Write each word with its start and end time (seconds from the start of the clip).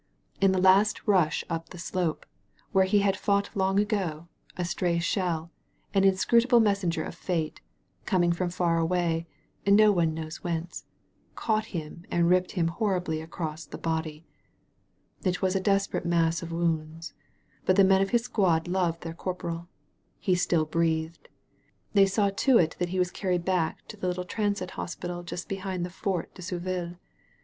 In 0.41 0.51
the 0.51 0.57
last 0.59 1.05
rush 1.07 1.43
up 1.47 1.69
the 1.69 1.77
slope, 1.77 2.25
where 2.71 2.85
he 2.85 3.01
had 3.01 3.15
fought 3.15 3.55
long 3.55 3.79
ago, 3.79 4.29
a 4.57 4.65
stray 4.65 4.97
shell, 4.97 5.51
an 5.93 6.03
inscrutable 6.03 6.59
messenger 6.59 7.03
of 7.03 7.13
fate, 7.13 7.61
coming 8.07 8.31
from 8.31 8.49
far 8.49 8.79
away, 8.79 9.27
no 9.63 9.91
one 9.91 10.15
knows 10.15 10.43
whence, 10.43 10.85
caught 11.35 11.65
him 11.65 12.03
and 12.09 12.31
ripped 12.31 12.53
him 12.53 12.69
horribly 12.69 13.21
across 13.21 13.63
the 13.63 13.77
body. 13.77 14.25
It 15.23 15.43
was 15.43 15.55
a 15.55 15.59
desperate 15.59 16.03
mass 16.03 16.41
of 16.41 16.51
wounds. 16.51 17.13
But 17.67 17.75
the 17.75 17.83
men 17.83 18.01
of 18.01 18.09
his 18.09 18.23
squad 18.23 18.67
loved 18.67 19.03
their 19.03 19.13
corporal. 19.13 19.67
He 20.17 20.33
still 20.33 20.65
breathed. 20.65 21.29
They 21.93 22.07
saw 22.07 22.31
to 22.31 22.57
it 22.57 22.75
that 22.79 22.89
he 22.89 22.97
was 22.97 23.11
carried 23.11 23.45
back 23.45 23.87
to 23.89 23.97
the 23.97 24.07
little 24.07 24.25
transit 24.25 24.71
hospital 24.71 25.21
just 25.21 25.47
behind 25.47 25.85
the 25.85 25.91
Fort 25.91 26.33
de 26.33 26.41
Souville. 26.41 26.95